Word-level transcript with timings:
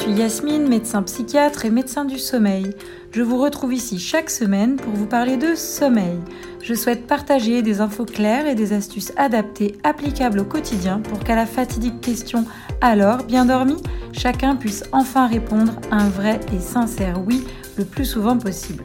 suis 0.00 0.12
Yasmine, 0.12 0.66
médecin 0.66 1.02
psychiatre 1.02 1.66
et 1.66 1.70
médecin 1.70 2.06
du 2.06 2.18
sommeil. 2.18 2.74
Je 3.12 3.20
vous 3.20 3.36
retrouve 3.36 3.74
ici 3.74 3.98
chaque 3.98 4.30
semaine 4.30 4.76
pour 4.76 4.94
vous 4.94 5.04
parler 5.04 5.36
de 5.36 5.54
sommeil. 5.54 6.18
Je 6.62 6.72
souhaite 6.72 7.06
partager 7.06 7.60
des 7.60 7.82
infos 7.82 8.06
claires 8.06 8.46
et 8.46 8.54
des 8.54 8.72
astuces 8.72 9.12
adaptées 9.18 9.76
applicables 9.84 10.38
au 10.38 10.44
quotidien 10.44 11.00
pour 11.00 11.18
qu'à 11.18 11.36
la 11.36 11.44
fatidique 11.44 12.00
question 12.00 12.46
alors 12.80 13.24
bien 13.24 13.44
dormi, 13.44 13.76
chacun 14.12 14.56
puisse 14.56 14.84
enfin 14.92 15.26
répondre 15.26 15.74
un 15.90 16.08
vrai 16.08 16.40
et 16.56 16.60
sincère 16.60 17.20
oui 17.26 17.44
le 17.76 17.84
plus 17.84 18.06
souvent 18.06 18.38
possible. 18.38 18.84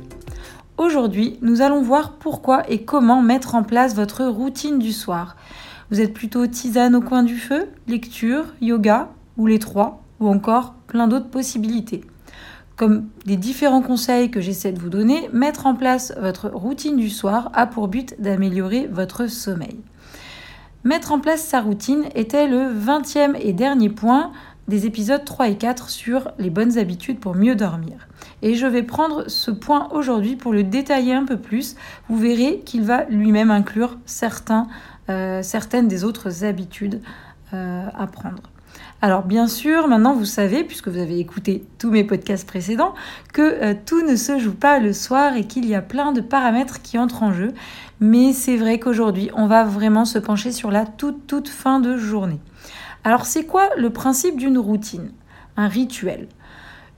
Aujourd'hui, 0.77 1.39
nous 1.41 1.61
allons 1.61 1.81
voir 1.81 2.15
pourquoi 2.15 2.69
et 2.69 2.83
comment 2.83 3.21
mettre 3.21 3.55
en 3.55 3.63
place 3.63 3.95
votre 3.95 4.25
routine 4.25 4.79
du 4.79 4.91
soir. 4.91 5.37
Vous 5.91 6.01
êtes 6.01 6.13
plutôt 6.13 6.45
tisane 6.45 6.93
au 6.93 7.01
coin 7.01 7.23
du 7.23 7.37
feu, 7.37 7.69
lecture, 7.87 8.47
yoga 8.59 9.11
ou 9.37 9.47
les 9.47 9.59
trois, 9.59 10.04
ou 10.19 10.27
encore 10.27 10.73
plein 10.87 11.07
d'autres 11.07 11.29
possibilités. 11.29 12.01
Comme 12.75 13.07
des 13.25 13.37
différents 13.37 13.81
conseils 13.81 14.29
que 14.29 14.41
j'essaie 14.41 14.73
de 14.73 14.79
vous 14.79 14.89
donner, 14.89 15.29
mettre 15.31 15.65
en 15.65 15.75
place 15.75 16.13
votre 16.19 16.49
routine 16.49 16.97
du 16.97 17.09
soir 17.09 17.49
a 17.53 17.67
pour 17.67 17.87
but 17.87 18.19
d'améliorer 18.19 18.87
votre 18.87 19.27
sommeil. 19.27 19.79
Mettre 20.83 21.13
en 21.13 21.19
place 21.19 21.41
sa 21.41 21.61
routine 21.61 22.03
était 22.15 22.47
le 22.47 22.71
20e 22.71 23.35
et 23.39 23.53
dernier 23.53 23.89
point 23.89 24.31
des 24.67 24.85
épisodes 24.85 25.23
3 25.23 25.49
et 25.49 25.57
4 25.57 25.89
sur 25.89 26.31
les 26.37 26.49
bonnes 26.49 26.77
habitudes 26.77 27.19
pour 27.19 27.35
mieux 27.35 27.55
dormir. 27.55 28.07
Et 28.41 28.55
je 28.55 28.65
vais 28.65 28.83
prendre 28.83 29.29
ce 29.29 29.51
point 29.51 29.87
aujourd'hui 29.91 30.35
pour 30.35 30.53
le 30.53 30.63
détailler 30.63 31.13
un 31.13 31.25
peu 31.25 31.37
plus. 31.37 31.75
Vous 32.09 32.17
verrez 32.17 32.59
qu'il 32.65 32.83
va 32.83 33.05
lui-même 33.05 33.51
inclure 33.51 33.97
euh, 35.09 35.41
certaines 35.43 35.87
des 35.87 36.03
autres 36.03 36.43
habitudes 36.43 37.01
euh, 37.53 37.87
à 37.93 38.07
prendre. 38.07 38.43
Alors 39.01 39.23
bien 39.23 39.47
sûr, 39.47 39.87
maintenant 39.87 40.13
vous 40.13 40.25
savez, 40.25 40.63
puisque 40.63 40.87
vous 40.87 40.99
avez 40.99 41.19
écouté 41.19 41.63
tous 41.77 41.91
mes 41.91 42.03
podcasts 42.03 42.47
précédents, 42.47 42.95
que 43.33 43.41
euh, 43.41 43.73
tout 43.85 44.01
ne 44.05 44.15
se 44.15 44.39
joue 44.39 44.55
pas 44.55 44.79
le 44.79 44.93
soir 44.93 45.35
et 45.35 45.45
qu'il 45.45 45.65
y 45.65 45.75
a 45.75 45.81
plein 45.81 46.11
de 46.11 46.21
paramètres 46.21 46.81
qui 46.81 46.97
entrent 46.97 47.23
en 47.23 47.33
jeu. 47.33 47.53
Mais 47.99 48.33
c'est 48.33 48.57
vrai 48.57 48.79
qu'aujourd'hui, 48.79 49.29
on 49.35 49.47
va 49.47 49.63
vraiment 49.63 50.05
se 50.05 50.19
pencher 50.19 50.51
sur 50.51 50.71
la 50.71 50.85
toute 50.85 51.27
toute 51.27 51.49
fin 51.49 51.79
de 51.79 51.97
journée. 51.97 52.39
Alors 53.03 53.25
c'est 53.25 53.45
quoi 53.45 53.69
le 53.77 53.91
principe 53.91 54.37
d'une 54.37 54.57
routine? 54.57 55.11
Un 55.57 55.67
rituel. 55.67 56.27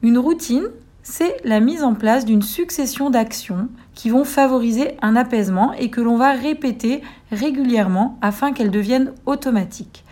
Une 0.01 0.17
routine, 0.17 0.67
c'est 1.03 1.37
la 1.43 1.59
mise 1.59 1.83
en 1.83 1.93
place 1.93 2.25
d'une 2.25 2.41
succession 2.41 3.09
d'actions 3.09 3.69
qui 3.95 4.09
vont 4.09 4.23
favoriser 4.23 4.97
un 5.01 5.15
apaisement 5.15 5.73
et 5.73 5.89
que 5.89 6.01
l'on 6.01 6.17
va 6.17 6.31
répéter 6.31 7.01
régulièrement 7.31 8.17
afin 8.21 8.53
qu'elles 8.53 8.71
deviennent 8.71 9.13
automatiques. 9.25 10.03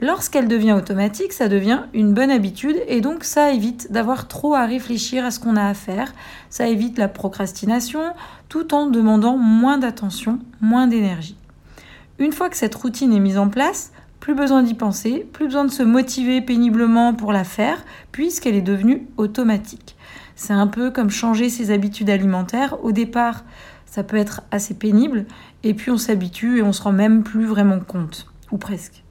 Lorsqu'elle 0.00 0.46
devient 0.46 0.74
automatique, 0.74 1.32
ça 1.32 1.48
devient 1.48 1.80
une 1.92 2.14
bonne 2.14 2.30
habitude 2.30 2.76
et 2.86 3.00
donc 3.00 3.24
ça 3.24 3.52
évite 3.52 3.90
d'avoir 3.90 4.28
trop 4.28 4.54
à 4.54 4.64
réfléchir 4.64 5.24
à 5.24 5.32
ce 5.32 5.40
qu'on 5.40 5.56
a 5.56 5.66
à 5.66 5.74
faire, 5.74 6.12
ça 6.50 6.68
évite 6.68 6.98
la 6.98 7.08
procrastination 7.08 8.00
tout 8.48 8.74
en 8.74 8.86
demandant 8.86 9.36
moins 9.36 9.76
d'attention, 9.76 10.38
moins 10.60 10.86
d'énergie. 10.86 11.36
Une 12.20 12.32
fois 12.32 12.48
que 12.48 12.56
cette 12.56 12.76
routine 12.76 13.12
est 13.12 13.20
mise 13.20 13.38
en 13.38 13.48
place, 13.48 13.92
plus 14.20 14.34
besoin 14.34 14.62
d'y 14.62 14.74
penser, 14.74 15.26
plus 15.32 15.46
besoin 15.46 15.64
de 15.64 15.70
se 15.70 15.82
motiver 15.82 16.40
péniblement 16.42 17.12
pour 17.12 17.32
la 17.32 17.44
faire, 17.44 17.84
puisqu'elle 18.12 18.54
est 18.54 18.62
devenue 18.62 19.06
automatique. 19.16 19.96
C'est 20.36 20.52
un 20.52 20.66
peu 20.68 20.92
comme 20.92 21.10
changer 21.10 21.50
ses 21.50 21.72
habitudes 21.72 22.10
alimentaires. 22.10 22.76
Au 22.84 22.92
départ, 22.92 23.44
ça 23.86 24.04
peut 24.04 24.16
être 24.16 24.42
assez 24.52 24.74
pénible, 24.74 25.26
et 25.64 25.74
puis 25.74 25.90
on 25.90 25.98
s'habitue 25.98 26.58
et 26.58 26.62
on 26.62 26.72
se 26.72 26.82
rend 26.82 26.92
même 26.92 27.24
plus 27.24 27.46
vraiment 27.46 27.80
compte, 27.80 28.26
ou 28.52 28.58
presque. 28.58 29.02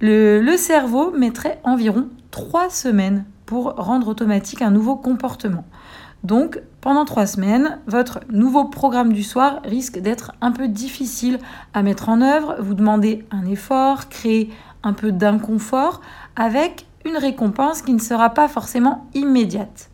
Le, 0.00 0.56
cerveau 0.56 1.10
mettrait 1.10 1.60
environ 1.64 2.08
trois 2.30 2.70
semaines 2.70 3.24
pour 3.46 3.74
rendre 3.76 4.06
automatique 4.06 4.62
un 4.62 4.70
nouveau 4.70 4.94
comportement. 4.94 5.64
Donc, 6.22 6.60
pendant 6.80 7.04
trois 7.04 7.26
semaines, 7.26 7.80
votre 7.86 8.20
nouveau 8.30 8.66
programme 8.66 9.12
du 9.12 9.24
soir 9.24 9.60
risque 9.64 9.98
d'être 9.98 10.32
un 10.40 10.52
peu 10.52 10.68
difficile 10.68 11.40
à 11.74 11.82
mettre 11.82 12.08
en 12.08 12.20
œuvre. 12.20 12.56
Vous 12.60 12.74
demandez 12.74 13.24
un 13.32 13.44
effort, 13.46 14.08
créer 14.08 14.50
un 14.84 14.92
peu 14.92 15.10
d'inconfort 15.10 16.00
avec 16.36 16.86
une 17.04 17.16
récompense 17.16 17.82
qui 17.82 17.92
ne 17.92 18.00
sera 18.00 18.30
pas 18.30 18.46
forcément 18.46 19.08
immédiate. 19.14 19.90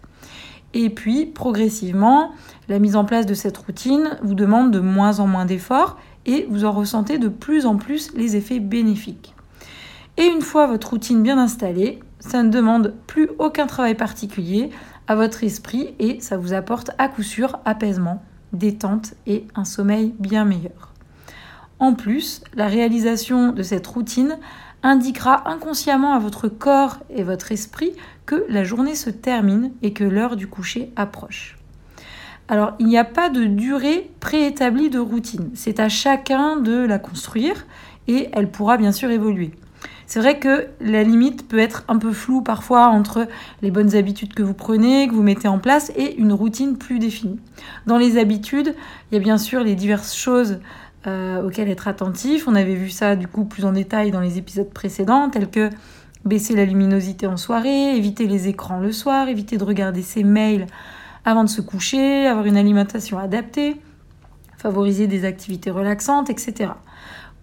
Et 0.75 0.91
puis, 0.91 1.25
progressivement, 1.25 2.33
la 2.69 2.79
mise 2.79 2.97
en 2.97 3.07
place 3.07 3.25
de 3.25 3.35
cette 3.35 3.57
routine 3.57 4.19
vous 4.23 4.35
demande 4.35 4.71
de 4.71 4.81
moins 4.81 5.21
en 5.21 5.27
moins 5.27 5.47
d'efforts 5.47 5.97
et 6.27 6.47
vous 6.51 6.67
en 6.67 6.73
ressentez 6.73 7.17
de 7.17 7.29
plus 7.29 7.65
en 7.65 7.77
plus 7.77 8.13
les 8.15 8.37
effets 8.37 8.61
bénéfiques. 8.61 9.34
Et 10.17 10.25
une 10.25 10.43
fois 10.43 10.67
votre 10.67 10.91
routine 10.91 11.23
bien 11.23 11.39
installée, 11.39 12.01
ça 12.21 12.43
ne 12.43 12.51
demande 12.51 12.95
plus 13.07 13.29
aucun 13.39 13.67
travail 13.67 13.95
particulier, 13.95 14.71
à 15.07 15.15
votre 15.15 15.45
esprit 15.45 15.95
et 15.99 16.21
ça 16.21 16.37
vous 16.37 16.55
apporte 16.55 16.91
à 16.99 17.09
coup 17.09 17.23
sûr 17.23 17.59
apaisement, 17.65 18.23
détente 18.53 19.15
et 19.27 19.47
un 19.55 19.65
sommeil 19.65 20.15
bien 20.19 20.45
meilleur. 20.45 20.93
En 21.79 21.95
plus, 21.95 22.43
la 22.55 22.69
réalisation 22.69 23.53
de 23.53 23.63
cette 23.63 23.87
routine 23.87 24.39
indiquera 24.83 25.51
inconsciemment 25.51 26.15
à 26.15 26.19
votre 26.19 26.49
corps 26.49 26.99
et 27.11 27.23
votre 27.23 27.53
esprit 27.53 27.93
que 28.27 28.45
la 28.49 28.65
journée 28.65 28.95
se 28.95 29.11
termine 29.11 29.73
et 29.83 29.93
que 29.93 30.05
l'heure 30.05 30.37
du 30.37 30.47
coucher 30.47 30.93
approche. 30.97 31.59
Alors, 32.49 32.75
il 32.79 32.87
n'y 32.87 32.99
a 32.99 33.05
pas 33.05 33.31
de 33.31 33.45
durée 33.45 34.11
préétablie 34.21 34.91
de 34.91 34.99
routine. 34.99 35.51
C'est 35.55 35.81
à 35.81 35.89
chacun 35.89 36.57
de 36.57 36.85
la 36.85 36.99
construire 36.99 37.67
et 38.07 38.29
elle 38.33 38.51
pourra 38.51 38.77
bien 38.77 38.93
sûr 38.93 39.11
évoluer. 39.11 39.53
C'est 40.07 40.21
vrai 40.21 40.39
que 40.39 40.67
la 40.81 41.03
limite 41.03 41.49
peut 41.49 41.59
être 41.59 41.85
un 41.89 41.99
peu 41.99 42.13
floue 42.13 42.43
parfois 42.43 42.89
entre 42.89 43.27
les 43.63 43.71
bonnes 43.71 43.95
habitudes 43.97 44.35
que 44.35 44.43
vous 44.43 44.55
prenez, 44.55 45.09
que 45.09 45.15
vous 45.15 45.23
mettez 45.23 45.49
en 45.49 45.59
place, 45.59 45.91
et 45.97 46.17
une 46.17 46.33
routine 46.33 46.77
plus 46.77 46.99
définie. 46.99 47.41
Dans 47.87 47.99
les 47.99 48.19
habitudes, 48.19 48.75
il 49.11 49.15
y 49.15 49.19
a 49.19 49.21
bien 49.21 49.39
sûr 49.39 49.65
les 49.65 49.75
diverses 49.75 50.15
choses 50.15 50.61
euh, 51.07 51.43
auxquelles 51.43 51.69
être 51.69 51.89
attentif. 51.89 52.47
On 52.49 52.55
avait 52.55 52.75
vu 52.75 52.91
ça 52.91 53.17
du 53.17 53.27
coup 53.27 53.45
plus 53.45 53.65
en 53.65 53.73
détail 53.73 54.11
dans 54.11 54.21
les 54.21 54.39
épisodes 54.39 54.71
précédents, 54.71 55.31
tels 55.31 55.51
que 55.51 55.71
baisser 56.25 56.55
la 56.55 56.65
luminosité 56.65 57.27
en 57.27 57.37
soirée, 57.37 57.97
éviter 57.97 58.27
les 58.27 58.49
écrans 58.49 58.81
le 58.81 58.93
soir, 58.93 59.29
éviter 59.29 59.59
de 59.59 59.65
regarder 59.65 60.03
ses 60.03 60.25
mails 60.25 60.67
avant 61.25 61.45
de 61.45 61.49
se 61.49 61.61
coucher, 61.61 62.27
avoir 62.27 62.47
une 62.47 62.57
alimentation 62.57 63.19
adaptée, 63.19 63.77
favoriser 64.57 65.07
des 65.07 65.25
activités 65.25 65.71
relaxantes, 65.71 66.31
etc. 66.31 66.71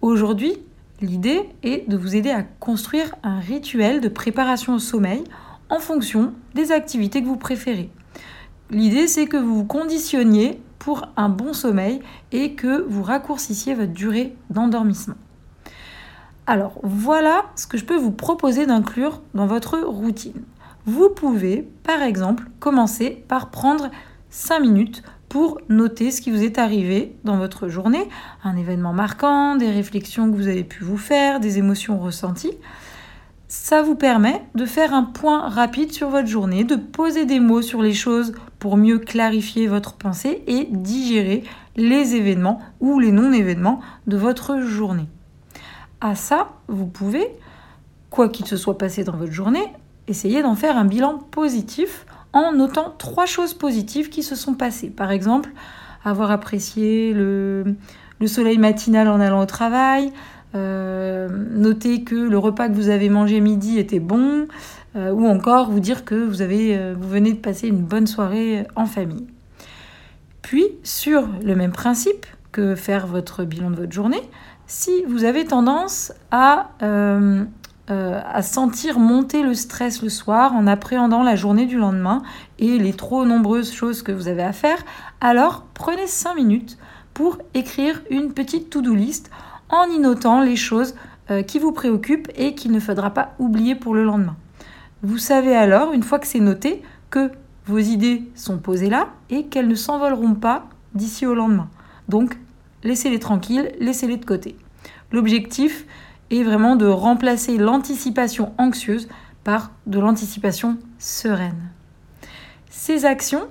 Aujourd'hui, 0.01 0.57
L'idée 1.01 1.49
est 1.63 1.89
de 1.89 1.97
vous 1.97 2.15
aider 2.15 2.29
à 2.29 2.43
construire 2.43 3.15
un 3.23 3.39
rituel 3.39 4.01
de 4.01 4.07
préparation 4.07 4.75
au 4.75 4.79
sommeil 4.79 5.23
en 5.69 5.79
fonction 5.79 6.33
des 6.53 6.71
activités 6.71 7.23
que 7.23 7.27
vous 7.27 7.37
préférez. 7.37 7.89
L'idée, 8.69 9.07
c'est 9.07 9.25
que 9.25 9.37
vous 9.37 9.55
vous 9.55 9.65
conditionniez 9.65 10.61
pour 10.77 11.07
un 11.17 11.29
bon 11.29 11.53
sommeil 11.53 12.01
et 12.31 12.53
que 12.53 12.83
vous 12.87 13.01
raccourcissiez 13.01 13.73
votre 13.73 13.93
durée 13.93 14.35
d'endormissement. 14.51 15.15
Alors 16.45 16.79
voilà 16.83 17.45
ce 17.55 17.65
que 17.65 17.79
je 17.79 17.85
peux 17.85 17.97
vous 17.97 18.11
proposer 18.11 18.67
d'inclure 18.67 19.21
dans 19.33 19.47
votre 19.47 19.79
routine. 19.79 20.43
Vous 20.85 21.09
pouvez, 21.09 21.67
par 21.83 22.03
exemple, 22.03 22.45
commencer 22.59 23.23
par 23.27 23.49
prendre 23.49 23.89
5 24.29 24.59
minutes 24.59 25.03
pour 25.31 25.61
noter 25.69 26.11
ce 26.11 26.19
qui 26.19 26.29
vous 26.29 26.43
est 26.43 26.57
arrivé 26.57 27.15
dans 27.23 27.37
votre 27.37 27.69
journée, 27.69 28.03
un 28.43 28.57
événement 28.57 28.91
marquant, 28.91 29.55
des 29.55 29.71
réflexions 29.71 30.29
que 30.29 30.35
vous 30.35 30.49
avez 30.49 30.65
pu 30.65 30.83
vous 30.83 30.97
faire, 30.97 31.39
des 31.39 31.57
émotions 31.57 31.97
ressenties. 31.97 32.51
Ça 33.47 33.81
vous 33.81 33.95
permet 33.95 34.41
de 34.55 34.65
faire 34.65 34.93
un 34.93 35.03
point 35.03 35.47
rapide 35.47 35.93
sur 35.93 36.09
votre 36.09 36.27
journée, 36.27 36.65
de 36.65 36.75
poser 36.75 37.23
des 37.23 37.39
mots 37.39 37.61
sur 37.61 37.81
les 37.81 37.93
choses 37.93 38.33
pour 38.59 38.75
mieux 38.75 38.99
clarifier 38.99 39.67
votre 39.67 39.93
pensée 39.93 40.43
et 40.47 40.67
digérer 40.69 41.45
les 41.77 42.15
événements 42.15 42.59
ou 42.81 42.99
les 42.99 43.13
non-événements 43.13 43.79
de 44.07 44.17
votre 44.17 44.59
journée. 44.59 45.07
À 46.01 46.15
ça, 46.15 46.49
vous 46.67 46.87
pouvez, 46.87 47.25
quoi 48.09 48.27
qu'il 48.27 48.47
se 48.47 48.57
soit 48.57 48.77
passé 48.77 49.05
dans 49.05 49.15
votre 49.15 49.31
journée, 49.31 49.63
essayer 50.09 50.41
d'en 50.41 50.55
faire 50.55 50.75
un 50.75 50.83
bilan 50.83 51.19
positif 51.19 52.05
notant 52.33 52.93
trois 52.97 53.25
choses 53.25 53.53
positives 53.53 54.09
qui 54.09 54.23
se 54.23 54.35
sont 54.35 54.53
passées. 54.53 54.89
Par 54.89 55.11
exemple, 55.11 55.49
avoir 56.03 56.31
apprécié 56.31 57.13
le, 57.13 57.75
soleil 58.25 58.57
matinal 58.57 59.07
en 59.07 59.19
allant 59.19 59.41
au 59.41 59.45
travail, 59.45 60.11
euh, 60.53 61.29
noter 61.29 62.03
que 62.03 62.15
le 62.15 62.37
repas 62.37 62.67
que 62.69 62.73
vous 62.73 62.89
avez 62.89 63.09
mangé 63.09 63.39
midi 63.39 63.79
était 63.79 63.99
bon, 63.99 64.47
euh, 64.95 65.11
ou 65.11 65.27
encore 65.27 65.71
vous 65.71 65.79
dire 65.79 66.03
que 66.03 66.15
vous, 66.15 66.41
avez, 66.41 66.77
euh, 66.77 66.93
vous 66.99 67.07
venez 67.07 67.33
de 67.33 67.37
passer 67.37 67.67
une 67.67 67.81
bonne 67.81 68.07
soirée 68.07 68.65
en 68.75 68.85
famille. 68.85 69.27
Puis, 70.41 70.65
sur 70.83 71.27
le 71.43 71.55
même 71.55 71.71
principe 71.71 72.25
que 72.51 72.75
faire 72.75 73.07
votre 73.07 73.45
bilan 73.45 73.71
de 73.71 73.75
votre 73.75 73.93
journée, 73.93 74.21
si 74.67 75.03
vous 75.07 75.23
avez 75.23 75.45
tendance 75.45 76.11
à 76.31 76.69
euh, 77.91 78.21
à 78.25 78.41
sentir 78.41 78.99
monter 78.99 79.43
le 79.43 79.53
stress 79.53 80.01
le 80.01 80.07
soir 80.07 80.55
en 80.55 80.65
appréhendant 80.65 81.23
la 81.23 81.35
journée 81.35 81.65
du 81.65 81.77
lendemain 81.77 82.23
et 82.57 82.79
les 82.79 82.93
trop 82.93 83.25
nombreuses 83.25 83.73
choses 83.73 84.01
que 84.01 84.13
vous 84.13 84.29
avez 84.29 84.43
à 84.43 84.53
faire, 84.53 84.77
alors 85.19 85.65
prenez 85.73 86.07
5 86.07 86.35
minutes 86.35 86.77
pour 87.13 87.37
écrire 87.53 88.01
une 88.09 88.31
petite 88.31 88.69
to-do 88.69 88.95
list 88.95 89.29
en 89.67 89.85
y 89.89 89.99
notant 89.99 90.39
les 90.41 90.55
choses 90.55 90.95
euh, 91.31 91.41
qui 91.43 91.59
vous 91.59 91.73
préoccupent 91.73 92.31
et 92.35 92.55
qu'il 92.55 92.71
ne 92.71 92.79
faudra 92.79 93.09
pas 93.09 93.33
oublier 93.39 93.75
pour 93.75 93.93
le 93.93 94.05
lendemain. 94.05 94.37
Vous 95.03 95.17
savez 95.17 95.53
alors, 95.53 95.91
une 95.91 96.03
fois 96.03 96.19
que 96.19 96.27
c'est 96.27 96.39
noté, 96.39 96.83
que 97.09 97.29
vos 97.65 97.79
idées 97.79 98.23
sont 98.35 98.57
posées 98.57 98.89
là 98.89 99.09
et 99.29 99.47
qu'elles 99.47 99.67
ne 99.67 99.75
s'envoleront 99.75 100.35
pas 100.35 100.69
d'ici 100.93 101.25
au 101.25 101.35
lendemain. 101.35 101.67
Donc, 102.07 102.37
laissez-les 102.83 103.19
tranquilles, 103.19 103.73
laissez-les 103.79 104.17
de 104.17 104.25
côté. 104.25 104.55
L'objectif 105.11 105.85
est 106.31 106.43
vraiment 106.43 106.75
de 106.75 106.87
remplacer 106.87 107.57
l'anticipation 107.57 108.53
anxieuse 108.57 109.07
par 109.43 109.71
de 109.85 109.99
l'anticipation 109.99 110.77
sereine. 110.97 111.69
Ces 112.69 113.05
actions 113.05 113.47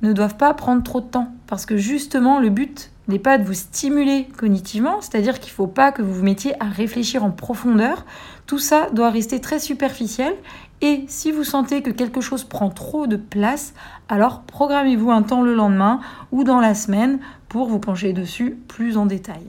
ne 0.00 0.12
doivent 0.12 0.36
pas 0.36 0.54
prendre 0.54 0.82
trop 0.82 1.00
de 1.00 1.06
temps 1.06 1.32
parce 1.46 1.66
que 1.66 1.76
justement 1.76 2.40
le 2.40 2.48
but 2.48 2.90
n'est 3.08 3.18
pas 3.18 3.38
de 3.38 3.44
vous 3.44 3.54
stimuler 3.54 4.28
cognitivement, 4.36 5.00
c'est-à-dire 5.00 5.40
qu'il 5.40 5.50
ne 5.50 5.56
faut 5.56 5.66
pas 5.66 5.92
que 5.92 6.02
vous 6.02 6.14
vous 6.14 6.22
mettiez 6.22 6.60
à 6.62 6.66
réfléchir 6.66 7.24
en 7.24 7.30
profondeur. 7.30 8.06
Tout 8.46 8.58
ça 8.58 8.88
doit 8.92 9.10
rester 9.10 9.40
très 9.40 9.58
superficiel 9.58 10.34
et 10.80 11.04
si 11.08 11.30
vous 11.30 11.44
sentez 11.44 11.82
que 11.82 11.90
quelque 11.90 12.20
chose 12.20 12.44
prend 12.44 12.70
trop 12.70 13.06
de 13.06 13.16
place, 13.16 13.74
alors 14.08 14.42
programmez-vous 14.42 15.10
un 15.10 15.22
temps 15.22 15.42
le 15.42 15.54
lendemain 15.54 16.00
ou 16.30 16.44
dans 16.44 16.60
la 16.60 16.74
semaine 16.74 17.18
pour 17.48 17.68
vous 17.68 17.78
pencher 17.78 18.12
dessus 18.12 18.58
plus 18.68 18.96
en 18.96 19.06
détail. 19.06 19.46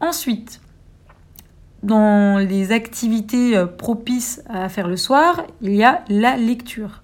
Ensuite, 0.00 0.60
dans 1.86 2.38
les 2.38 2.72
activités 2.72 3.56
euh, 3.56 3.66
propices 3.66 4.42
à 4.48 4.68
faire 4.68 4.88
le 4.88 4.96
soir, 4.96 5.44
il 5.62 5.74
y 5.74 5.84
a 5.84 6.02
la 6.08 6.36
lecture. 6.36 7.02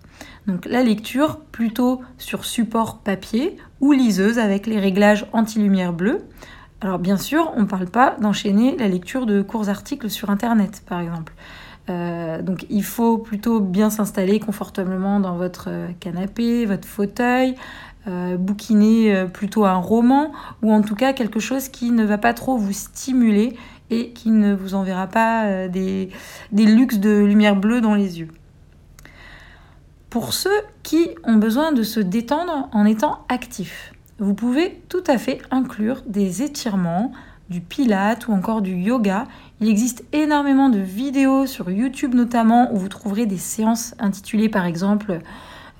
Donc 0.49 0.67
la 0.67 0.83
lecture 0.83 1.39
plutôt 1.39 2.03
sur 2.19 2.45
support 2.45 2.99
papier 2.99 3.57
ou 3.81 3.93
liseuse 3.93 4.41
avec 4.41 4.67
les 4.67 4.81
réglages 4.81 5.27
anti-lumière 5.33 5.93
bleue. 5.93 6.25
Alors 6.81 6.99
bien 6.99 7.17
sûr, 7.17 7.53
on 7.57 7.61
ne 7.61 7.67
parle 7.67 7.87
pas 7.87 8.17
d'enchaîner 8.21 8.77
la 8.77 8.89
lecture 8.89 9.25
de 9.25 9.41
courts 9.41 9.69
articles 9.69 10.11
sur 10.11 10.31
Internet, 10.31 10.83
par 10.85 11.01
exemple. 11.01 11.33
Euh, 11.89 12.43
donc 12.43 12.67
il 12.69 12.83
faut 12.83 13.19
plutôt 13.19 13.61
bien 13.61 13.89
s'installer 13.89 14.41
confortablement 14.41 15.21
dans 15.21 15.37
votre 15.37 15.69
canapé, 16.01 16.67
votre 16.67 16.89
fauteuil, 16.89 17.55
euh, 18.09 18.37
bouquiner 18.37 19.27
plutôt 19.33 19.65
un 19.65 19.77
roman 19.77 20.33
ou 20.61 20.73
en 20.73 20.83
tout 20.83 20.97
cas 20.97 21.13
quelque 21.13 21.39
chose 21.39 21.69
qui 21.69 21.93
ne 21.93 22.05
va 22.05 22.19
pas 22.19 22.35
trop 22.35 22.57
vous 22.57 22.73
stimuler 22.73 23.57
et 23.93 24.11
qui 24.11 24.31
ne 24.31 24.55
vous 24.55 24.75
enverra 24.75 25.07
pas 25.07 25.45
euh, 25.45 25.69
des, 25.69 26.09
des 26.51 26.67
luxes 26.67 26.99
de 26.99 27.11
lumière 27.11 27.57
bleue 27.57 27.81
dans 27.81 27.95
les 27.95 28.21
yeux. 28.21 28.29
Pour 30.11 30.33
ceux 30.33 30.51
qui 30.83 31.11
ont 31.25 31.37
besoin 31.37 31.73
de 31.73 31.83
se 31.83 32.01
détendre 32.01 32.69
en 32.73 32.85
étant 32.85 33.25
actifs, 33.29 33.93
vous 34.19 34.35
pouvez 34.35 34.83
tout 34.89 35.05
à 35.07 35.19
fait 35.19 35.41
inclure 35.51 36.03
des 36.07 36.43
étirements, 36.43 37.13
du 37.51 37.61
pilate 37.61 38.29
ou 38.29 38.33
encore 38.33 38.63
du 38.63 38.75
yoga. 38.75 39.27
Il 39.61 39.69
existe 39.69 40.05
énormément 40.13 40.69
de 40.71 40.79
vidéos 40.79 41.47
sur 41.47 41.71
YouTube 41.71 42.15
notamment 42.15 42.73
où 42.73 42.79
vous 42.79 42.89
trouverez 42.89 43.27
des 43.27 43.37
séances 43.37 43.95
intitulées 43.99 44.49
par 44.49 44.65
exemple 44.65 45.19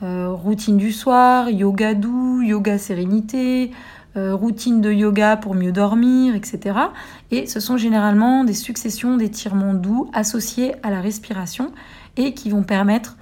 euh, 0.03 0.31
routine 0.31 0.77
du 0.77 0.93
soir, 0.93 1.49
yoga 1.49 1.95
doux, 1.95 2.43
yoga 2.43 2.77
sérénité, 2.77 3.71
euh, 4.17 4.35
routine 4.35 4.83
de 4.83 4.93
yoga 4.93 5.39
pour 5.39 5.55
mieux 5.55 5.73
dormir, 5.73 6.35
etc. 6.35 6.79
Et 7.31 7.47
ce 7.47 7.61
sont 7.61 7.79
généralement 7.79 8.45
des 8.45 8.53
successions 8.53 9.17
d'étirements 9.17 9.73
doux 9.73 10.11
associés 10.13 10.75
à 10.83 10.91
la 10.91 11.01
respiration 11.01 11.73
et 12.19 12.35
qui 12.35 12.51
vont 12.51 12.63
permettre 12.63 13.17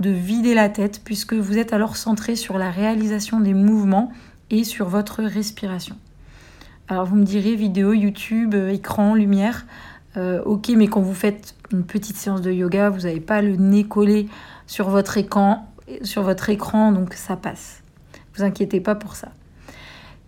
de 0.00 0.10
vider 0.10 0.52
la 0.54 0.68
tête 0.68 1.00
puisque 1.02 1.32
vous 1.32 1.56
êtes 1.56 1.72
alors 1.72 1.96
centré 1.96 2.36
sur 2.36 2.58
la 2.58 2.70
réalisation 2.70 3.40
des 3.40 3.54
mouvements 3.54 4.12
et 4.50 4.64
sur 4.64 4.88
votre 4.88 5.22
respiration. 5.22 5.96
Alors 6.88 7.06
vous 7.06 7.16
me 7.16 7.24
direz 7.24 7.54
vidéo, 7.54 7.94
YouTube, 7.94 8.54
euh, 8.54 8.68
écran, 8.68 9.14
lumière. 9.14 9.64
Euh, 10.18 10.42
ok, 10.44 10.68
mais 10.76 10.88
quand 10.88 11.00
vous 11.00 11.14
faites 11.14 11.54
une 11.72 11.84
petite 11.84 12.16
séance 12.16 12.42
de 12.42 12.52
yoga, 12.52 12.90
vous 12.90 13.00
n'avez 13.00 13.20
pas 13.20 13.40
le 13.40 13.56
nez 13.56 13.84
collé 13.84 14.28
sur 14.66 14.90
votre 14.90 15.16
écran, 15.16 15.72
sur 16.02 16.22
votre 16.22 16.50
écran, 16.50 16.92
donc 16.92 17.14
ça 17.14 17.36
passe. 17.36 17.82
Vous 18.36 18.42
inquiétez 18.42 18.80
pas 18.80 18.94
pour 18.94 19.16
ça. 19.16 19.28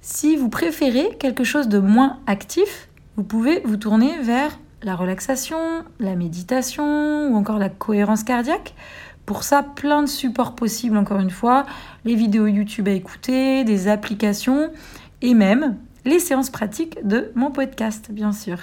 Si 0.09 0.37
vous 0.37 0.49
préférez 0.49 1.17
quelque 1.19 1.43
chose 1.43 1.67
de 1.67 1.81
moins 1.81 2.21
actif, 2.29 2.89
vous 3.17 3.25
pouvez 3.25 3.61
vous 3.65 3.77
tourner 3.77 4.17
vers 4.23 4.57
la 4.85 4.95
relaxation, 4.95 5.59
la 5.99 6.15
méditation 6.15 7.27
ou 7.27 7.35
encore 7.35 7.59
la 7.59 7.71
cohérence 7.71 8.23
cardiaque. 8.23 8.77
Pour 9.27 9.43
ça, 9.43 9.65
plein 9.65 10.03
de 10.03 10.09
supports 10.09 10.55
possibles, 10.55 10.97
encore 10.97 11.19
une 11.19 11.31
fois, 11.31 11.67
les 12.05 12.15
vidéos 12.15 12.47
YouTube 12.47 12.87
à 12.87 12.93
écouter, 12.93 13.65
des 13.65 13.89
applications 13.89 14.71
et 15.23 15.35
même 15.35 15.77
les 16.05 16.21
séances 16.21 16.51
pratiques 16.51 17.05
de 17.05 17.33
mon 17.35 17.51
podcast, 17.51 18.13
bien 18.13 18.31
sûr. 18.31 18.59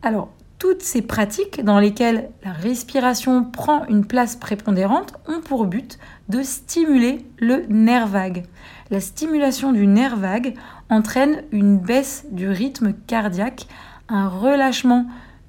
Alors, 0.00 0.30
toutes 0.64 0.80
ces 0.80 1.02
pratiques 1.02 1.62
dans 1.62 1.78
lesquelles 1.78 2.30
la 2.42 2.52
respiration 2.54 3.44
prend 3.44 3.84
une 3.84 4.06
place 4.06 4.34
prépondérante 4.34 5.12
ont 5.28 5.42
pour 5.42 5.66
but 5.66 5.98
de 6.30 6.42
stimuler 6.42 7.26
le 7.38 7.66
nerf 7.68 8.06
vague. 8.06 8.44
La 8.90 9.00
stimulation 9.00 9.72
du 9.72 9.86
nerf 9.86 10.16
vague 10.16 10.54
entraîne 10.88 11.42
une 11.52 11.76
baisse 11.76 12.24
du 12.30 12.48
rythme 12.48 12.94
cardiaque, 13.06 13.66
un 14.08 14.26
relâchement 14.26 15.04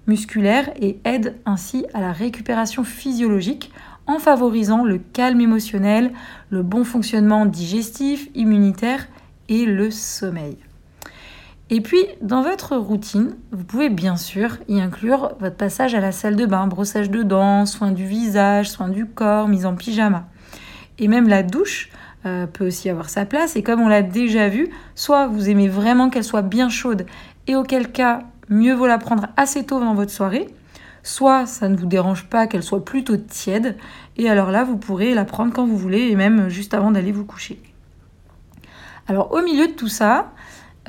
musculaire 0.06 0.70
et 0.82 1.00
aide 1.06 1.38
ainsi 1.46 1.86
à 1.94 2.02
la 2.02 2.12
récupération 2.12 2.84
physiologique 2.84 3.72
en 4.08 4.20
favorisant 4.20 4.84
le 4.84 4.98
calme 4.98 5.40
émotionnel, 5.40 6.12
le 6.50 6.62
bon 6.62 6.84
fonctionnement 6.84 7.46
digestif, 7.46 8.28
immunitaire 8.36 9.08
et 9.48 9.66
le 9.66 9.92
sommeil. 9.92 10.58
Et 11.72 11.82
puis, 11.82 12.06
dans 12.22 12.44
votre 12.44 12.76
routine, 12.76 13.36
vous 13.52 13.64
pouvez 13.64 13.90
bien 13.90 14.18
sûr 14.18 14.58
y 14.68 14.80
inclure 14.80 15.34
votre 15.40 15.56
passage 15.56 15.96
à 15.96 16.00
la 16.00 16.12
salle 16.12 16.36
de 16.36 16.46
bain, 16.46 16.68
brossage 16.68 17.10
de 17.10 17.24
dents, 17.24 17.66
soins 17.66 17.92
du 17.92 18.06
visage, 18.06 18.70
soins 18.70 18.90
du 18.90 19.08
corps, 19.08 19.48
mise 19.48 19.66
en 19.66 19.76
pyjama. 19.76 20.28
Et 21.00 21.08
même 21.08 21.28
la 21.28 21.42
douche 21.42 21.90
euh, 22.28 22.46
peut 22.46 22.68
aussi 22.68 22.88
avoir 22.88 23.10
sa 23.10 23.26
place. 23.26 23.56
Et 23.56 23.64
comme 23.64 23.82
on 23.82 23.88
l'a 23.88 24.04
déjà 24.04 24.48
vu, 24.48 24.70
soit 24.94 25.26
vous 25.26 25.50
aimez 25.50 25.68
vraiment 25.68 26.12
qu'elle 26.12 26.24
soit 26.24 26.44
bien 26.44 26.70
chaude, 26.70 27.08
et 27.48 27.56
auquel 27.56 27.92
cas, 27.92 28.22
mieux 28.48 28.74
vaut 28.76 28.88
la 28.88 29.00
prendre 29.00 29.28
assez 29.36 29.66
tôt 29.66 29.80
dans 29.80 29.96
votre 29.96 30.12
soirée, 30.12 30.48
soit 31.02 31.48
ça 31.48 31.68
ne 31.68 31.76
vous 31.76 31.88
dérange 31.88 32.26
pas 32.26 32.46
qu'elle 32.46 32.64
soit 32.64 32.86
plutôt 32.86 33.18
tiède, 33.18 33.76
et 34.18 34.30
alors 34.30 34.52
là, 34.52 34.64
vous 34.64 34.78
pourrez 34.78 35.16
la 35.16 35.26
prendre 35.26 35.52
quand 35.52 35.66
vous 35.66 35.78
voulez, 35.78 36.10
et 36.10 36.16
même 36.16 36.48
juste 36.48 36.76
avant 36.76 36.92
d'aller 36.92 37.12
vous 37.12 37.26
coucher. 37.26 37.60
Alors 39.08 39.32
au 39.32 39.42
milieu 39.42 39.68
de 39.68 39.74
tout 39.74 39.88
ça, 39.88 40.32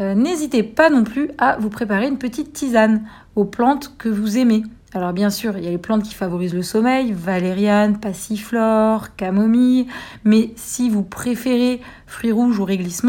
euh, 0.01 0.15
n'hésitez 0.15 0.63
pas 0.63 0.91
non 0.91 1.05
plus 1.05 1.31
à 1.39 1.57
vous 1.59 1.71
préparer 1.71 2.07
une 2.07 2.19
petite 2.19 2.53
tisane 2.53 3.07
aux 3.35 3.45
plantes 3.45 3.95
que 3.99 4.09
vous 4.09 4.39
aimez. 4.39 4.63
Alors 4.93 5.13
bien 5.13 5.31
sûr, 5.31 5.59
il 5.59 5.65
y 5.65 5.67
a 5.67 5.71
les 5.71 5.79
plantes 5.79 6.03
qui 6.03 6.15
favorisent 6.15 6.55
le 6.55 6.63
sommeil, 6.63 7.13
valériane, 7.13 7.99
passiflore, 7.99 9.15
camomille, 9.17 9.87
mais 10.25 10.53
si 10.57 10.89
vous 10.89 11.03
préférez 11.03 11.81
fruits 12.07 12.33
rouges 12.33 12.59
ou 12.59 12.65
réglisse 12.65 13.03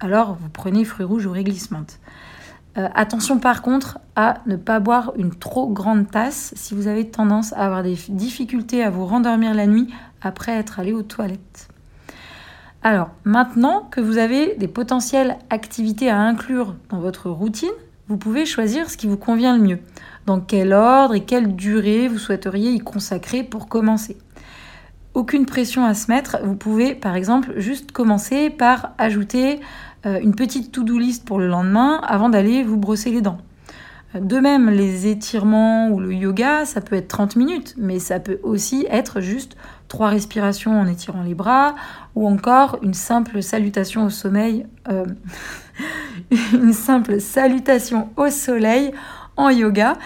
alors 0.00 0.36
vous 0.40 0.48
prenez 0.48 0.84
fruits 0.84 1.04
rouges 1.04 1.26
ou 1.26 1.32
réglisse 1.32 1.70
euh, 2.78 2.88
attention 2.94 3.38
par 3.38 3.62
contre 3.62 3.98
à 4.16 4.42
ne 4.46 4.56
pas 4.56 4.80
boire 4.80 5.12
une 5.16 5.34
trop 5.34 5.68
grande 5.68 6.10
tasse 6.10 6.52
si 6.56 6.74
vous 6.74 6.86
avez 6.86 7.10
tendance 7.10 7.52
à 7.52 7.66
avoir 7.66 7.82
des 7.82 7.96
difficultés 8.08 8.84
à 8.84 8.90
vous 8.90 9.06
rendormir 9.06 9.54
la 9.54 9.66
nuit 9.66 9.92
après 10.22 10.52
être 10.52 10.78
allé 10.78 10.92
aux 10.92 11.02
toilettes. 11.02 11.69
Alors, 12.82 13.10
maintenant 13.24 13.86
que 13.90 14.00
vous 14.00 14.16
avez 14.16 14.54
des 14.56 14.68
potentielles 14.68 15.36
activités 15.50 16.08
à 16.08 16.18
inclure 16.18 16.76
dans 16.88 16.98
votre 16.98 17.28
routine, 17.28 17.68
vous 18.08 18.16
pouvez 18.16 18.46
choisir 18.46 18.88
ce 18.88 18.96
qui 18.96 19.06
vous 19.06 19.18
convient 19.18 19.54
le 19.54 19.62
mieux. 19.62 19.78
Dans 20.24 20.40
quel 20.40 20.72
ordre 20.72 21.14
et 21.14 21.24
quelle 21.24 21.54
durée 21.54 22.08
vous 22.08 22.18
souhaiteriez 22.18 22.72
y 22.72 22.78
consacrer 22.78 23.42
pour 23.42 23.68
commencer? 23.68 24.16
Aucune 25.12 25.44
pression 25.44 25.84
à 25.84 25.92
se 25.92 26.10
mettre. 26.10 26.38
Vous 26.42 26.56
pouvez 26.56 26.94
par 26.94 27.16
exemple 27.16 27.52
juste 27.56 27.92
commencer 27.92 28.48
par 28.48 28.92
ajouter 28.96 29.60
euh, 30.06 30.18
une 30.22 30.34
petite 30.34 30.72
to-do 30.72 30.98
list 30.98 31.26
pour 31.26 31.38
le 31.38 31.48
lendemain 31.48 32.00
avant 32.06 32.30
d'aller 32.30 32.62
vous 32.62 32.78
brosser 32.78 33.10
les 33.10 33.20
dents. 33.20 33.38
De 34.14 34.38
même, 34.38 34.70
les 34.70 35.06
étirements 35.06 35.88
ou 35.90 36.00
le 36.00 36.12
yoga, 36.12 36.64
ça 36.64 36.80
peut 36.80 36.96
être 36.96 37.08
30 37.08 37.36
minutes, 37.36 37.74
mais 37.76 37.98
ça 38.00 38.18
peut 38.18 38.40
aussi 38.42 38.86
être 38.90 39.20
juste 39.20 39.56
trois 39.90 40.08
respirations 40.08 40.80
en 40.80 40.86
étirant 40.86 41.22
les 41.22 41.34
bras, 41.34 41.74
ou 42.14 42.26
encore 42.26 42.78
une 42.80 42.94
simple 42.94 43.42
salutation 43.42 44.06
au 44.06 44.10
sommeil, 44.10 44.64
euh, 44.88 45.04
une 46.54 46.72
simple 46.72 47.20
salutation 47.20 48.08
au 48.16 48.30
soleil 48.30 48.92
en 49.36 49.50
yoga. 49.50 49.98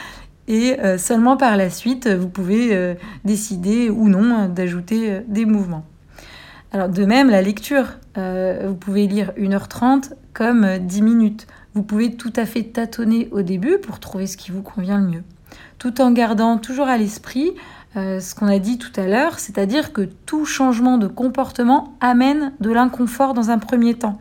Et 0.48 0.80
euh, 0.80 0.98
seulement 0.98 1.36
par 1.36 1.56
la 1.56 1.70
suite, 1.70 2.08
vous 2.08 2.28
pouvez 2.28 2.74
euh, 2.74 2.94
décider 3.24 3.90
ou 3.90 4.08
non 4.08 4.48
d'ajouter 4.48 5.20
des 5.28 5.44
mouvements. 5.44 5.84
Alors 6.72 6.88
de 6.88 7.04
même, 7.04 7.30
la 7.30 7.40
lecture, 7.40 7.86
vous 8.16 8.74
pouvez 8.74 9.06
lire 9.06 9.32
1h30 9.38 10.12
comme 10.32 10.78
10 10.78 11.02
minutes. 11.02 11.46
Vous 11.74 11.82
pouvez 11.82 12.16
tout 12.16 12.32
à 12.34 12.46
fait 12.46 12.64
tâtonner 12.64 13.28
au 13.32 13.42
début 13.42 13.78
pour 13.78 14.00
trouver 14.00 14.26
ce 14.26 14.36
qui 14.36 14.50
vous 14.50 14.62
convient 14.62 14.98
le 14.98 15.06
mieux, 15.06 15.22
tout 15.78 16.00
en 16.00 16.10
gardant 16.10 16.58
toujours 16.58 16.88
à 16.88 16.96
l'esprit 16.96 17.52
euh, 17.96 18.20
ce 18.20 18.34
qu'on 18.34 18.48
a 18.48 18.58
dit 18.58 18.78
tout 18.78 18.92
à 18.96 19.06
l'heure, 19.06 19.38
c'est-à-dire 19.38 19.92
que 19.92 20.02
tout 20.26 20.44
changement 20.44 20.98
de 20.98 21.06
comportement 21.06 21.94
amène 22.00 22.52
de 22.60 22.70
l'inconfort 22.70 23.34
dans 23.34 23.50
un 23.50 23.58
premier 23.58 23.94
temps. 23.94 24.18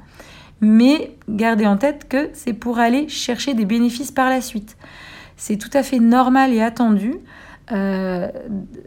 Mais 0.62 1.16
gardez 1.28 1.66
en 1.66 1.78
tête 1.78 2.08
que 2.08 2.30
c'est 2.34 2.54
pour 2.54 2.80
aller 2.80 3.10
chercher 3.10 3.54
des 3.54 3.66
bénéfices 3.66 4.12
par 4.12 4.30
la 4.30 4.42
suite. 4.42 4.78
C'est 5.38 5.58
tout 5.58 5.72
à 5.74 5.84
fait 5.84 6.00
normal 6.00 6.54
et 6.54 6.62
attendu. 6.62 7.16
euh, 7.72 8.28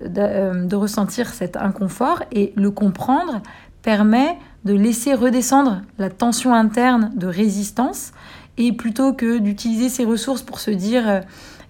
de, 0.04 0.66
de 0.66 0.76
ressentir 0.76 1.30
cet 1.32 1.56
inconfort 1.56 2.22
et 2.30 2.52
le 2.56 2.70
comprendre 2.70 3.40
permet 3.82 4.36
de 4.64 4.74
laisser 4.74 5.14
redescendre 5.14 5.82
la 5.98 6.10
tension 6.10 6.52
interne 6.52 7.10
de 7.14 7.26
résistance 7.26 8.12
et 8.58 8.72
plutôt 8.72 9.12
que 9.12 9.38
d'utiliser 9.38 9.88
ces 9.88 10.04
ressources 10.04 10.42
pour 10.42 10.60
se 10.60 10.70
dire 10.70 11.22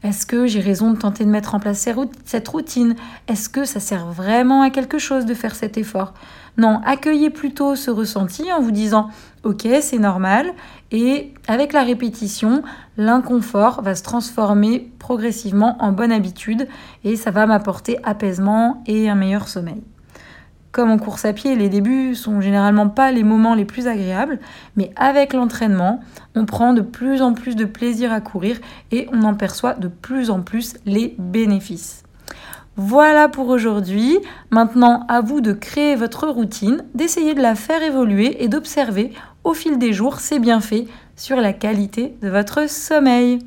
est-ce 0.03 0.27
que 0.27 0.47
j'ai 0.47 0.61
raison 0.61 0.93
de 0.93 0.99
tenter 0.99 1.25
de 1.25 1.31
mettre 1.31 1.55
en 1.55 1.61
place 1.61 1.89
cette 2.25 2.49
routine? 2.49 2.95
Est-ce 3.29 3.49
que 3.49 3.65
ça 3.65 3.81
sert 3.81 4.07
vraiment 4.07 4.63
à 4.63 4.71
quelque 4.71 4.99
chose 4.99 5.27
de 5.27 5.35
faire 5.35 5.55
cet 5.55 5.79
effort? 5.79 6.15
Non, 6.59 6.81
accueillez 6.85 7.31
plutôt 7.31 7.77
ce 7.77 7.91
ressenti 7.91 8.53
en 8.53 8.61
vous 8.61 8.71
disant 8.71 9.11
Ok, 9.43 9.67
c'est 9.81 9.99
normal. 9.99 10.53
Et 10.91 11.33
avec 11.49 11.73
la 11.73 11.83
répétition, 11.83 12.63
l'inconfort 12.97 13.83
va 13.83 13.95
se 13.95 14.03
transformer 14.03 14.91
progressivement 14.99 15.77
en 15.81 15.93
bonne 15.93 16.13
habitude 16.13 16.69
et 17.05 17.17
ça 17.17 17.31
va 17.31 17.47
m'apporter 17.47 17.99
apaisement 18.05 18.83
et 18.87 19.09
un 19.09 19.15
meilleur 19.15 19.49
sommeil. 19.49 19.83
Comme 20.77 20.91
en 20.91 20.99
course 20.99 21.25
à 21.25 21.33
pied, 21.33 21.57
les 21.57 21.71
débuts 21.71 22.15
sont 22.15 22.43
généralement 22.43 22.91
pas 22.91 23.11
les 23.11 23.23
moments 23.23 23.55
les 23.55 23.65
plus 23.65 23.87
agréables, 23.87 24.39
mais 24.77 24.91
avec 24.95 25.33
l'entraînement, 25.33 26.01
on 26.35 26.45
prend 26.45 26.75
de 26.75 26.83
plus 26.83 27.23
en 27.23 27.33
plus 27.33 27.57
de 27.57 27.65
plaisir 27.65 28.13
à 28.13 28.21
courir 28.21 28.59
et 28.93 29.09
on 29.11 29.23
en 29.23 29.33
perçoit 29.33 29.73
de 29.73 29.89
plus 29.89 30.29
en 30.29 30.43
plus 30.43 30.77
les 30.85 31.15
bénéfices. 31.19 32.03
Voilà 32.77 33.31
pour 33.31 33.49
aujourd'hui. 33.49 34.19
Maintenant, 34.51 35.07
à 35.09 35.23
vous 35.23 35.41
de 35.41 35.55
créer 35.55 35.97
votre 35.97 36.29
routine, 36.29 36.85
d'essayer 36.95 37.33
de 37.33 37.41
la 37.41 37.55
faire 37.55 37.83
évoluer 37.83 38.45
et 38.45 38.49
d'observer 38.49 39.15
au 39.45 39.55
fil 39.55 39.79
des 39.79 39.95
jours 39.95 40.21
ses 40.21 40.39
bienfaits 40.39 40.85
sur 41.17 41.39
la 41.39 41.55
qualité 41.55 42.19
de 42.21 42.29
votre 42.29 42.69
sommeil. 42.69 43.39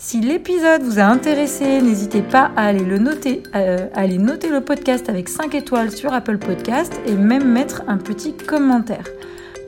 Si 0.00 0.20
l'épisode 0.20 0.82
vous 0.82 1.00
a 1.00 1.02
intéressé, 1.02 1.82
n'hésitez 1.82 2.22
pas 2.22 2.52
à 2.54 2.66
aller 2.66 2.84
euh, 2.84 4.18
noter 4.18 4.48
le 4.48 4.60
podcast 4.60 5.08
avec 5.08 5.28
5 5.28 5.56
étoiles 5.56 5.90
sur 5.90 6.12
Apple 6.12 6.38
Podcast 6.38 7.00
et 7.04 7.14
même 7.14 7.50
mettre 7.50 7.82
un 7.88 7.96
petit 7.96 8.32
commentaire. 8.32 9.02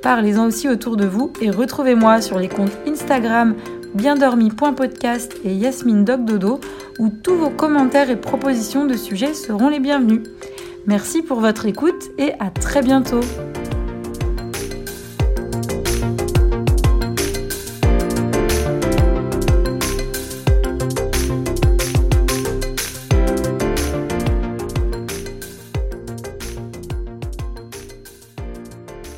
Parlez-en 0.04 0.46
aussi 0.46 0.68
autour 0.68 0.96
de 0.96 1.04
vous 1.04 1.32
et 1.40 1.50
retrouvez-moi 1.50 2.20
sur 2.20 2.38
les 2.38 2.48
comptes 2.48 2.70
Instagram 2.86 3.56
biendormi.podcast 3.94 5.34
et 5.44 5.52
Yasmine 5.52 6.04
Dog 6.04 6.24
Dodo 6.24 6.60
où 7.00 7.08
tous 7.08 7.34
vos 7.34 7.50
commentaires 7.50 8.08
et 8.08 8.16
propositions 8.16 8.86
de 8.86 8.94
sujets 8.94 9.34
seront 9.34 9.68
les 9.68 9.80
bienvenus. 9.80 10.22
Merci 10.86 11.22
pour 11.22 11.40
votre 11.40 11.66
écoute 11.66 12.04
et 12.18 12.34
à 12.38 12.50
très 12.50 12.82
bientôt. 12.82 13.20